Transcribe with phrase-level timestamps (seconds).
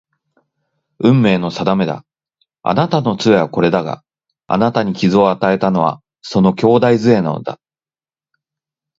[0.97, 2.03] 運命の定めだ。
[2.63, 4.03] あなたの杖はこれだが、
[4.47, 7.59] あなたに傷を与えたのはその兄弟杖なのだ